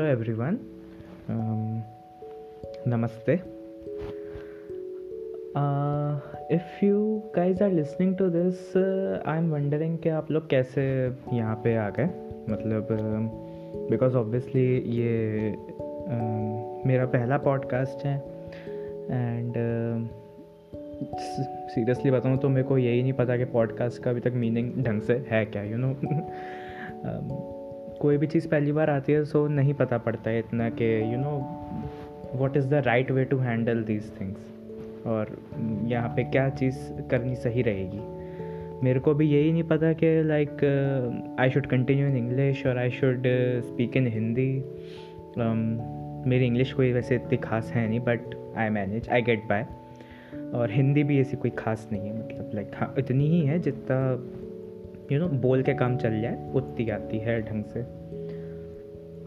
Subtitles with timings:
[0.00, 0.58] everyone.
[1.28, 1.84] Um,
[2.86, 3.42] namaste.
[5.54, 6.18] Uh,
[6.48, 9.52] if you guys are listening to this, uh, I'm
[9.98, 10.82] कि आप लोग कैसे
[11.32, 12.06] यहाँ पे आ गए
[12.50, 12.88] मतलब
[13.90, 18.16] बिकॉज़ ऑब्वियसली ये uh, मेरा पहला पॉडकास्ट है
[19.10, 19.54] एंड
[21.70, 25.02] सीरियसली बताऊँ तो मेरे को यही नहीं पता कि पॉडकास्ट का अभी तक मीनिंग ढंग
[25.02, 25.94] से है क्या यू you नो
[27.04, 27.48] know?
[28.02, 31.18] कोई भी चीज़ पहली बार आती है सो नहीं पता पड़ता है इतना कि you
[31.18, 31.36] know
[32.34, 34.52] what is the right way to handle these things
[35.06, 35.36] और
[35.84, 36.76] यहाँ पे क्या चीज़
[37.10, 38.00] करनी सही रहेगी?
[38.84, 40.64] मेरे को भी यही नहीं पता कि like
[41.40, 43.22] I should continue in English और I should
[43.62, 44.50] speak in Hindi
[46.30, 49.66] मेरी इंग्लिश कोई वैसे इतनी खास है नहीं but I manage I get by
[50.54, 53.98] और हिंदी भी ऐसी कोई खास नहीं है मतलब लाइक हाँ इतनी ही है जितना
[55.12, 57.80] यू नो बोल के काम चल जाए उतनी आती है ढंग से।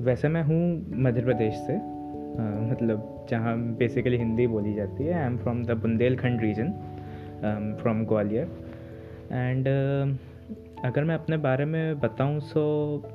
[0.04, 0.62] वैसे मैं हूँ
[1.04, 5.72] मध्य प्रदेश से आ, मतलब जहाँ बेसिकली हिंदी बोली जाती है। I am from the
[5.72, 6.72] Bundelkhand region
[7.82, 8.48] from Gwalior.
[9.32, 9.68] And
[10.86, 12.64] अगर मैं अपने बारे में बताऊँ so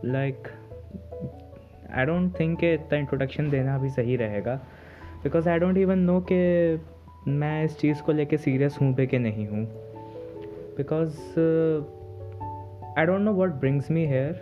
[0.04, 0.48] like
[1.90, 4.54] I don't think इतना इंट्रोडक्शन देना भी सही रहेगा।
[5.22, 6.40] Because I don't even know कि
[7.28, 9.64] मैं इस चीज़ को लेके सीरियस हूँ पे कि नहीं हूँ।
[10.76, 11.16] Because
[12.98, 14.34] I don't know what brings me here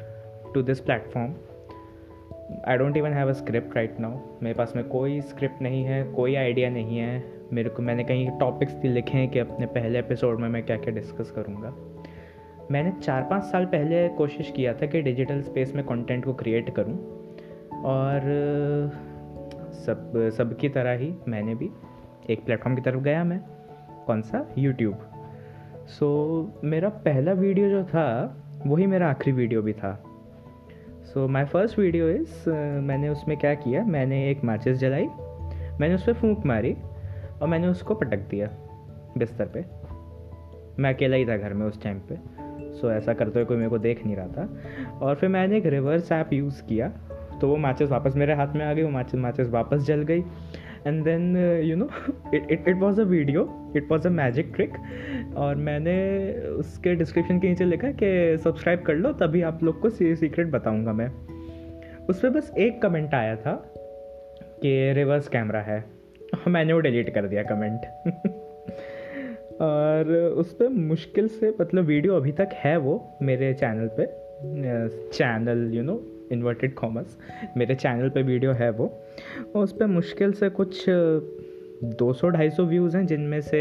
[0.54, 1.30] to this platform.
[2.68, 6.04] I don't even have a script right now मेरे पास में कोई स्क्रिप्ट नहीं है,
[6.04, 9.98] कोई आइडिया नहीं है। मेरे को, मैंने कहीं टॉपिक्स भी लिखे हैं कि अपने पहले
[9.98, 11.74] एपिसोड में मैं क्या क्या डिस्कस करूँगा।
[12.70, 16.74] मैंने चार पाँच साल पहले कोशिश किया था कि डिजिटल स्पेस में कंटेंट को क्रिएट
[16.74, 16.98] करूँ।
[17.84, 18.20] और,
[19.72, 21.70] सब, सबकी तरह ही मैंने भी
[22.30, 23.40] एक प्लेटफॉर्म की तरफ़ गया मैं।
[24.06, 24.54] कौन सा?
[24.58, 25.07] यूट्यूब
[25.88, 26.08] सो
[26.54, 28.06] so, मेरा पहला वीडियो जो था
[28.66, 29.92] वही मेरा आखिरी वीडियो भी था।
[31.04, 32.50] So my first video is
[32.84, 35.06] मैंने उसमें क्या किया मैंने एक माचिस जलाई
[35.80, 36.76] मैंने उस पर फूंक मारी
[37.42, 38.48] और मैंने उसको पटक दिया
[39.18, 39.64] बिस्तर पे।
[40.82, 42.16] मैं अकेला ही था घर में उस टाइम पे।
[42.74, 45.56] सो so, ऐसा करते हुए कोई मेरे को देख नहीं रहा था। और फिर मैंने
[45.56, 46.88] एक रिवर्स ऐप यूज़ किया
[47.40, 50.22] तो वो माचिस वापस मेरे हाथ में आ गई वो माचिस माचिस वापस जल गई।
[50.88, 51.88] And then you know
[52.34, 54.72] it it it was a video it was a magic trick
[55.36, 55.96] और मैंने
[56.48, 60.92] उसके डिस्क्रिप्शन के नीचे लिखा कि सब्सक्राइब कर लो, तभी आप लोग को सीक्रेट बताऊँगा
[60.92, 61.08] मैं।
[62.06, 63.52] उस पर बस एक कमेंट आया था
[64.62, 65.84] कि रिवर्स कैमरा है।
[66.48, 67.80] मैंने वो डिलीट कर दिया कमेंट
[69.60, 74.06] और उस पर मुश्किल से मतलब वीडियो अभी तक है वो मेरे चैनल पे।
[75.08, 75.94] Channel you know
[76.32, 77.16] inverted commerce
[77.56, 78.86] मेरे चैनल पे वीडियो है वो।
[79.56, 83.60] और उस पर मुश्किल से कुछ 200-250 व्यूज़ हैं, जिनमें से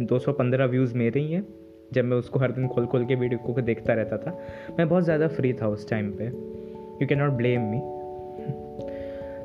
[0.00, 1.46] 215 व्यूज़ मेरे ही हैं,
[1.92, 4.38] जब मैं उसको हर दिन खोल खोल के वीडियो को देखता रहता था।
[4.78, 7.80] मैं बहुत ज़्यादा फ्री था उस टाइम पे। You can not blame me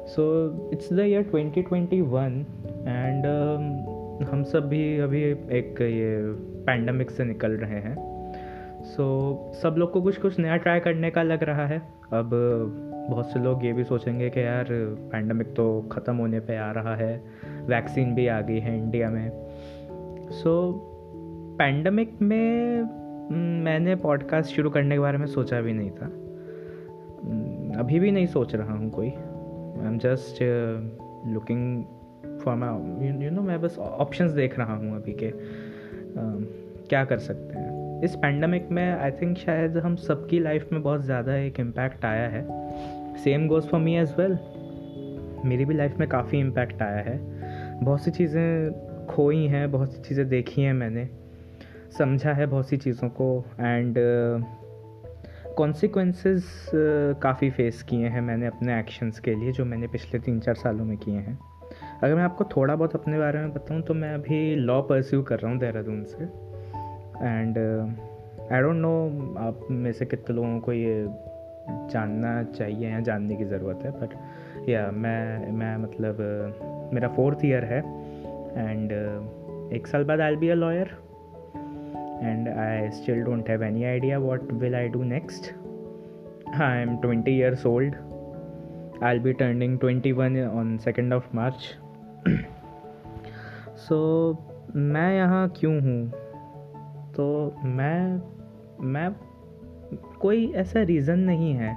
[0.10, 0.24] so
[0.74, 2.46] it's the year 2021
[2.88, 3.26] and
[4.30, 5.22] हम सब भी अभी
[5.58, 6.16] एक ये
[6.66, 7.96] पैंडमिक से निकल रहे हैं।
[8.82, 9.06] सो
[9.54, 11.80] so, सब लोग को कुछ कुछ नया ट्राई करने का लग रहा है।
[12.14, 12.30] अब
[13.10, 14.66] बहुत से लोग ये भी सोचेंगे कि यार
[15.12, 17.24] पैंडमिक तो ख़त्म होने पे आ रहा है।
[17.66, 19.32] वैक्सीन भी आ गई है इंडिया में।
[20.32, 20.80] सो so,
[21.58, 22.82] पैंडमिक में
[23.64, 26.06] मैंने पॉडकास्ट शुरू करने के बारे में सोचा भी नहीं था।
[27.80, 30.38] अभी भी नहीं सोच रहा हूँ कोई। I am just
[31.28, 31.84] looking
[32.40, 37.18] for my you know मैं बस ऑप्शंस देख रहा हूँ अभी के। uh, क्या कर
[37.18, 37.69] सकते हैं?
[38.04, 42.28] इस पैंडमिक में आई थिंक शायद हम सबकी लाइफ में बहुत ज़्यादा एक इम्पैक्ट आया
[42.30, 42.44] है।
[43.16, 44.38] Same goes for me as well
[45.46, 47.18] मेरी भी लाइफ में काफ़ी इम्पैक्ट आया है।
[47.84, 51.10] बहुत सी चीज़ें खोई हैं बहुत सी चीज़ें देखी हैं मैंने।
[51.98, 53.96] समझा है बहुत सी चीज़ों को एंड
[55.58, 60.20] कॉन्सिक्वेंसेस uh, uh, काफ़ी फेस किए हैं मैंने अपने एक्शंस के लिए जो मैंने पिछले
[60.20, 61.40] तीन चार सालों में किए हैं।
[62.04, 65.40] अगर मैं आपको थोड़ा बहुत अपने बारे में बताऊँ तो मैं अभी लॉ परस्यू कर
[65.40, 66.49] रहा हूँ देहरादून से।
[67.22, 67.58] एंड
[68.52, 68.94] आई डोंट नो
[69.40, 71.08] आप में से कितने लोगों को ये
[71.70, 74.10] जानना चाहिए या जानने की ज़रूरत है बट
[74.70, 77.80] या मैं मैं मतलब uh, मेरा फोर्थ ईयर है
[78.70, 80.88] एंड uh, एक साल बाद I be a lawyer
[82.24, 85.54] and I still don't have any idea what will I do next
[86.62, 87.96] I am twenty years old
[89.14, 91.78] I'll be turning twenty one on second of March
[93.78, 93.98] so
[94.76, 96.29] मैं यहाँ क्यों हूँ?
[97.16, 98.22] तो मैं
[98.82, 99.10] मैं
[100.22, 101.70] कोई ऐसा reason नहीं है।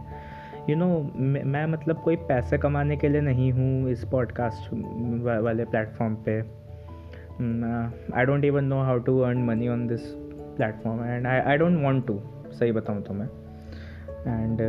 [0.56, 4.69] यू you नो know, मैं मतलब कोई पैसे कमाने के लिए नहीं हूँ इस पॉडकास्ट
[5.44, 6.40] वाले प्लेटफॉर्म पे।
[8.17, 10.00] I don't even know how to earn money on this
[10.56, 12.20] platform and I I don't want to
[12.52, 13.26] सही बताऊँ तो मैं।
[14.29, 14.61] एंड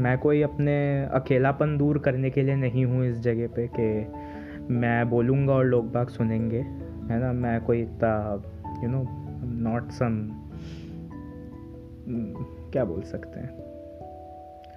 [0.00, 5.08] मैं कोई अपने अकेलापन दूर करने के लिए नहीं हूँ इस जगह पे कि मैं
[5.10, 7.32] बोलूँगा और लोग बाग सुनेंगे है ना?
[7.32, 8.42] मैं कोई इतना
[8.82, 9.04] यू नो
[9.62, 10.28] नॉट सम
[12.72, 13.62] क्या बोल सकते हैं?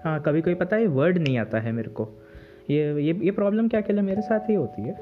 [0.03, 2.09] हाँ कभी कोई पता है वर्ड नहीं आता है मेरे को।
[2.69, 4.95] ये ये ये प्रॉब्लम क्या अकेले मेरे साथ ही होती है?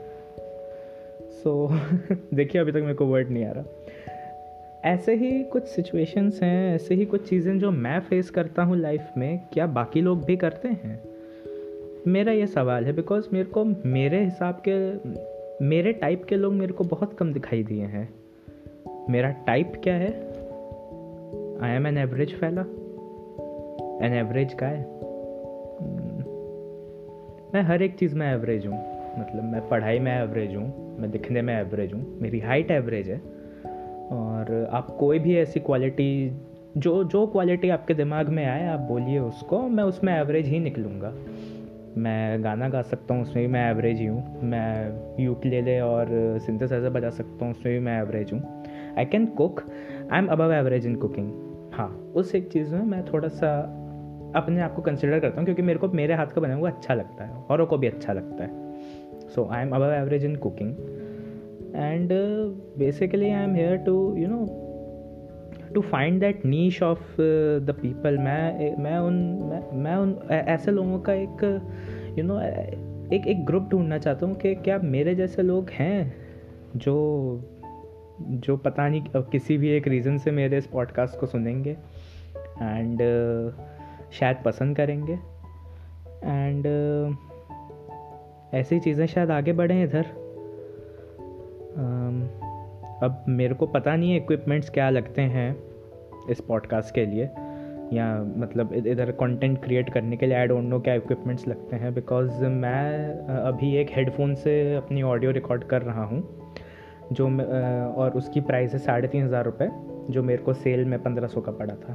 [1.22, 3.64] सो so, देखिए अभी तक मेरे को वर्ड नहीं आ रहा।
[4.86, 9.10] ऐसे ही कुछ सिचुएशंस हैं ऐसे ही कुछ चीज़ें जो मैं फेस करता हूँ लाइफ
[9.18, 11.04] में क्या बाकी लोग भी करते हैं?
[12.08, 14.96] मेरा ये सवाल है बिकॉज़ मेरे को मेरे हिसाब के
[15.66, 18.23] मेरे टाइप के लोग मेरे को बहुत कम दिखाई दिए हैं।
[19.10, 20.12] मेरा टाइप क्या है?
[21.62, 22.62] I am an average fella
[24.06, 25.04] an average का है
[27.54, 28.78] मैं हर एक चीज़ में एवरेज हूँ.
[29.20, 30.98] मतलब मैं पढ़ाई में एवरेज हूँ.
[31.00, 32.20] मैं दिखने में एवरेज हूँ.
[32.22, 33.18] मेरी हाइट एवरेज है.
[34.12, 36.38] और आप कोई भी ऐसी क्वालिटी
[36.78, 41.14] जो जो क्वालिटी आपके दिमाग में आए, आप बोलिए उसको, मैं उसमें एवरेज ही निकलूँगा.
[41.98, 44.42] मैं गाना गा सकता हूँ, उसमें भी मैं एवरेज ही हूँ.
[44.44, 46.08] मैं यूक ले ले और
[46.46, 48.63] सिंथेसाइजर बजा सकता हूँ, उसमें भी मैं एवरेज हूँ.
[48.98, 49.62] I can cook
[50.12, 51.32] I am above average in cooking
[51.74, 53.60] हाँ उस एक चीज़ में मैं थोड़ा सा
[54.36, 56.94] अपने आप को कंसिडर करता हूँ क्योंकि मेरे को मेरे हाथ का बना हुआ अच्छा
[56.94, 58.74] लगता है औरों को भी अच्छा लगता है।
[59.30, 60.72] So I am above average in cooking
[61.76, 62.10] and
[62.78, 64.46] basically I am here to you know
[65.74, 67.22] to find that niche of
[67.62, 72.34] the people मैं मैं उन मैं, मैं उन ऐसे लोगों का एक यू you नो
[72.34, 72.44] know,
[73.14, 76.14] एक एक ग्रुप ढूंढना चाहता हूँ कि क्या मेरे जैसे लोग हैं
[76.76, 76.96] जो
[78.28, 81.72] जो पता नहीं किसी भी एक रीज़न से मेरे इस पॉडकास्ट को सुनेंगे।
[82.62, 83.60] एंड uh,
[84.14, 85.14] शायद पसंद करेंगे।
[86.24, 87.16] एंड uh,
[88.56, 90.04] ऐसी चीज़ें शायद आगे बढ़ें इधर।
[91.72, 92.44] um,
[93.04, 95.64] अब मेरे को पता नहीं है इक्विपमेंट्स क्या लगते हैं
[96.30, 97.30] इस पॉडकास्ट के लिए।
[97.94, 101.94] या मतलब इधर कंटेंट क्रिएट करने के लिए आई डोंट नो क्या इक्विपमेंट्स लगते हैं
[101.94, 106.43] बिकॉज़ मैं अभी एक हेडफोन से अपनी ऑडियो रिकॉर्ड कर रहा हूँ।
[107.14, 107.28] जो
[107.94, 109.70] और उसकी प्राइस है साढ़े तीन हज़ार रुपये
[110.14, 111.94] जो मेरे को सेल में पंद्रह सौ का पड़ा था।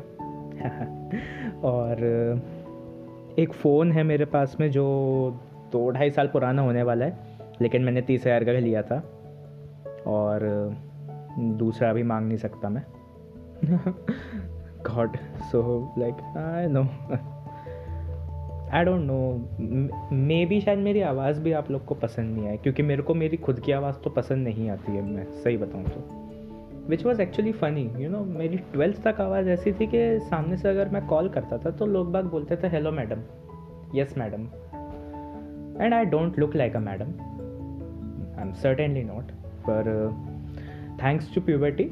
[1.65, 2.03] और
[3.39, 4.85] एक फ़ोन है मेरे पास में जो
[5.73, 7.19] दो ढाई साल पुराना होने वाला है,
[7.63, 9.03] लेकिन मैंने तीस हज़ार का लिया था।
[10.07, 10.41] और,
[11.39, 12.83] दूसरा भी मांग नहीं सकता मैं।
[14.91, 16.83] God so like I know
[18.75, 20.17] I don't know
[20.47, 23.37] maybe शायद मेरी आवाज़ भी आप लोग को पसंद नहीं आए क्योंकि मेरे को मेरी
[23.37, 27.53] खुद की आवाज़ तो पसंद नहीं आती है, मैं सही बताऊँ तो। Which was actually
[27.53, 31.29] funny you know मेरी ट्वेल्थ तक आवाज़ ऐसी थी कि सामने से अगर मैं कॉल
[31.29, 33.23] करता था तो लोग बाग बोलते थे hello madam
[33.95, 34.45] yes madam
[35.83, 39.33] and I don't look like a madam I am certainly not
[39.69, 39.91] पर
[41.03, 41.91] थैंक्स टू प्यूबर्टी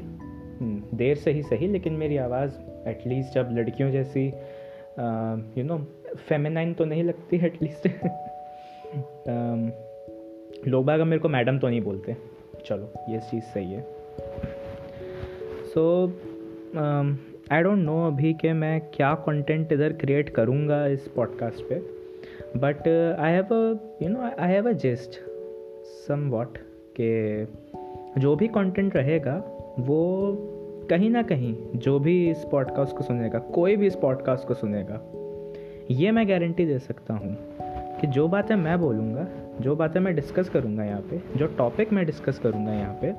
[0.97, 2.51] देर से ही सही, लेकिन मेरी आवाज़
[2.89, 4.25] एटलीस्ट जब लड़कियों जैसी
[5.57, 5.77] यू नो
[6.17, 9.71] फेमिनाइन तो नहीं लगती एटलीस्ट um,
[10.67, 12.15] लोग बाग मेरे को मैडम तो नहीं बोलते।
[12.65, 13.85] चलो ये चीज़ सही है।
[15.73, 16.07] सो
[17.51, 21.75] आई डोंट नो अभी कि मैं क्या कंटेंट इधर क्रिएट करूँगा इस पॉडकास्ट पे।
[22.59, 22.87] But
[23.19, 25.19] I have a you know I have a gist
[26.29, 26.57] somewhat
[26.99, 27.45] के
[28.19, 29.35] जो भी कंटेंट रहेगा
[29.79, 30.35] वो
[30.89, 35.16] कहीं ना कहीं जो भी इस पॉडकास्ट को सुनेगा कोई भी इस पॉडकास्ट को सुनेगा
[35.91, 37.37] ये मैं गारंटी दे सकता हूँ
[38.01, 39.27] कि जो बातें मैं बोलूँगा,
[39.61, 43.11] जो बातें मैं डिस्कस करूँगा यहाँ पे, जो टॉपिक मैं डिस्कस करूँगा यहाँ पे,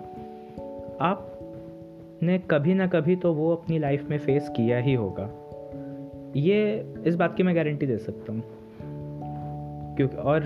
[1.00, 1.38] आप
[2.22, 5.30] ने कभी ना कभी तो वो अपनी लाइफ में फेस किया ही होगा।
[6.36, 8.42] ये इस बात की मैं गारंटी दे सकता हूँ।
[9.96, 10.42] क्योंकि और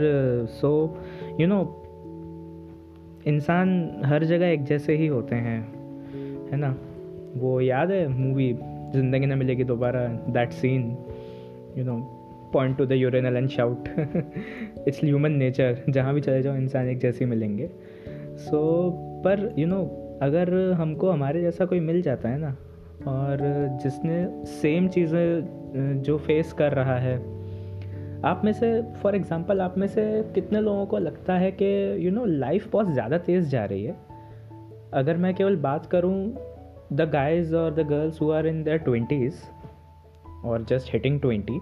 [0.51, 0.99] सो
[1.41, 1.83] यू नो
[3.27, 5.61] इंसान हर जगह एक जैसे ही होते हैं,
[6.53, 6.77] है ना?
[7.37, 8.53] वो याद है मूवी
[8.95, 10.97] ज़िंदगी ना मिलेगी दोबारा that scene
[11.79, 12.19] you know
[12.53, 13.89] point to the urinal and shout
[14.89, 17.71] it's human nature जहाँ भी चले जाओ इंसान एक जैसे मिलेंगे।
[18.37, 22.39] सो so, पर यू you नो know, अगर हमको हमारे जैसा कोई मिल जाता है
[22.39, 22.57] ना
[23.09, 23.39] और
[23.83, 27.17] जिसने सेम चीज़ें जो फेस कर रहा है
[28.25, 32.13] आप में से फॉर एग्ज़ाम्पल आप में से कितने लोगों को लगता है कि यू
[32.13, 33.97] नो लाइफ बहुत ज़्यादा तेज़ जा रही है?
[34.93, 36.37] अगर मैं केवल बात करूँ
[36.93, 39.35] द गाइज़ और the girls who are in their twenties
[40.45, 41.61] और just hitting twenty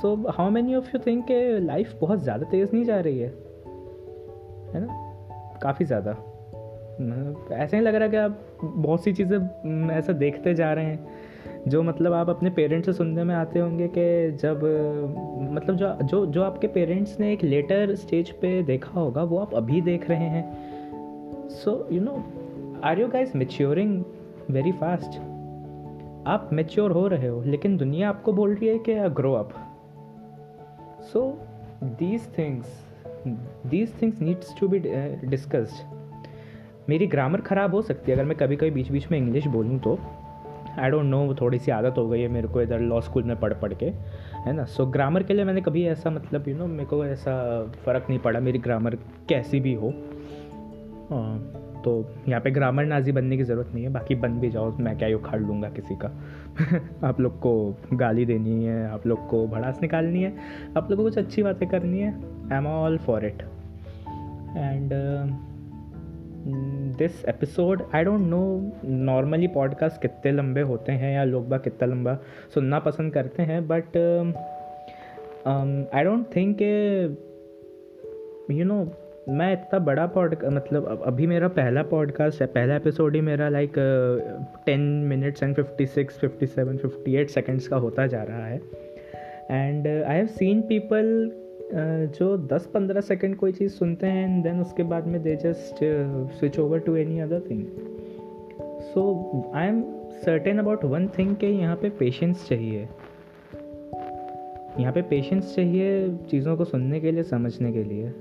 [0.00, 3.28] so how many of you think के लाइफ बहुत ज़्यादा तेज़ नहीं जा रही है?
[4.74, 5.58] है ना?
[5.62, 6.10] काफ़ी ज़्यादा।
[7.52, 11.06] ऐसा ही लग रहा है कि आप बहुत सी चीज़ें ऐसा देखते जा रहे हैं,
[11.68, 14.60] जो मतलब आप अपने पेरेंट्स से सुनने में आते होंगे कि जब
[15.52, 19.54] मतलब जो जो जो आपके पेरेंट्स ने एक लेटर स्टेज पे देखा होगा, वो आप
[19.54, 22.22] अभी देख रहे हैं। So you know
[22.84, 24.02] are you guys maturing
[24.50, 25.20] very fast
[26.26, 29.50] आप मेच्योर हो रहे हो लेकिन दुनिया आपको बोल रही है कि grow up
[31.02, 31.38] so
[31.82, 32.94] these things
[33.66, 34.78] these things needs to be
[35.24, 35.96] discussed
[36.88, 39.78] मेरी ग्रामर ख़राब हो सकती है अगर मैं कभी कभी बीच बीच में इंग्लिश बोलूँ
[39.78, 39.98] तो।
[40.78, 43.40] आई डोंट नो थोड़ी सी आदत हो गई है मेरे को इधर लॉ स्कूल में
[43.40, 43.86] पढ़ पढ़ के
[44.46, 44.64] है ना?
[44.64, 47.04] सो so, ग्रामर के लिए मैंने कभी ऐसा मतलब यू you नो know, मेरे को
[47.06, 48.94] ऐसा फ़र्क नहीं पड़ा मेरी ग्रामर
[49.28, 51.38] कैसी भी हो। आ,
[51.86, 51.92] तो
[52.28, 55.16] यहाँ पे ग्रामर नाजी बनने की ज़रूरत नहीं है, बाकी बन भी जाओ, मैं क्या
[55.16, 56.10] उखाड़ लूँगा किसी का।
[57.08, 60.32] आप लोग को गाली देनी है, आप लोग को भड़ास निकालनी है,
[60.76, 62.10] आप लोग को कुछ अच्छी बातें करनी है
[62.52, 63.42] I am all for it
[64.56, 64.90] and
[66.98, 71.88] this episode I don't know normally podcast कितने लंबे होते हैं या लोग बाग कितना
[71.88, 72.18] लंबा
[72.54, 73.96] सुनना पसंद करते हैं but
[75.94, 76.62] I don't think
[78.50, 78.84] you know
[79.28, 83.72] मैं इतना बड़ा पॉड मतलब अभी मेरा पहला पॉडकास्ट है, पहला एपिसोड ही मेरा like
[84.66, 88.60] ten minutes and fifty six fifty seven fifty eight seconds का होता जा रहा है।
[89.50, 91.30] And I have seen people
[92.18, 95.78] जो दस पंद्रह सेकेंड कोई चीज़ सुनते हैं एंड देन उसके बाद में they just
[96.38, 97.64] switch over to any other thing
[98.82, 99.82] so I am
[100.24, 102.88] certain about one thing कि यहाँ पे पेशेंस चाहिए।
[104.80, 108.12] यहाँ पे पेशेंस चाहिए चीज़ों को सुनने के लिए, समझने के लिए।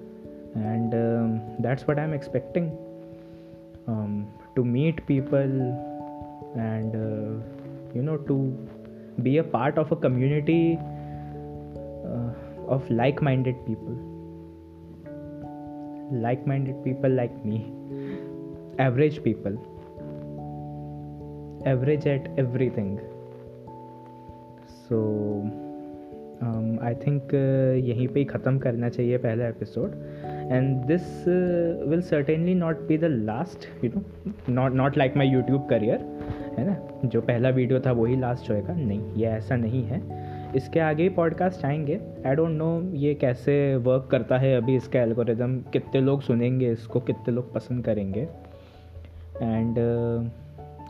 [0.57, 2.69] That's what I am expecting
[4.55, 5.61] to meet people
[6.57, 6.95] and
[7.95, 8.37] you know to
[9.19, 10.59] be a part of a community
[12.67, 13.95] of like minded people.
[16.11, 17.65] Like minded people like me.
[18.79, 19.57] Average people.
[21.65, 22.97] Average at everything.
[24.87, 24.97] So
[26.85, 27.33] I think
[27.83, 29.91] यहीं पे ही ख़त्म करना चाहिए पहला episode
[30.51, 31.23] and this
[31.89, 34.03] will certainly not be the last you know
[34.49, 35.99] not not like my YouTube career
[36.57, 36.75] है ना?
[37.05, 40.01] जो पहला वीडियो था, वही लास्ट होएगा नहीं, ये ऐसा नहीं है।
[40.55, 45.01] इसके आगे ही पॉडकास्ट आएँगे। आई डोंट नो ये कैसे वर्क करता है अभी इसका
[45.01, 48.27] एल्गोरिदम कितने लोग सुनेंगे इसको, कितने लोग पसंद करेंगे।
[49.41, 49.75] एंड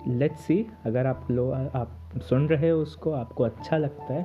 [0.08, 4.24] लेट्स सी अगर आप लोग आप सुन रहे हो उसको, आपको अच्छा लगता है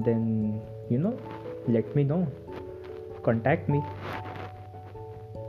[0.00, 0.60] then
[0.92, 1.14] you know
[1.68, 2.24] let me know
[3.24, 3.80] contact me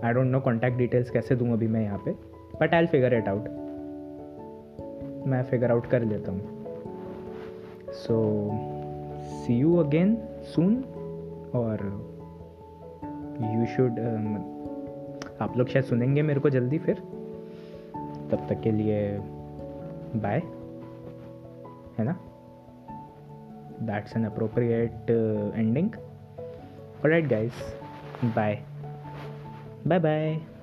[0.06, 2.12] I don't know contact details कैसे दूँ अभी मैं यहाँ पे
[2.62, 3.48] but I figure it out
[5.28, 6.42] मैं फिगर आउट कर लेता हूँ.
[7.94, 8.18] So
[9.22, 10.18] see you again
[10.56, 10.76] soon
[11.56, 11.82] और
[13.42, 16.96] यू शुड um, आप लोग शायद सुनेंगे मेरे को जल्दी फिर.
[18.32, 19.18] तब तक के लिए
[20.16, 20.42] बाय
[21.98, 22.18] है ना?
[23.82, 25.10] That's an appropriate
[25.56, 25.90] ending
[27.06, 27.52] right guys
[28.26, 28.64] bye
[29.86, 30.55] bye bye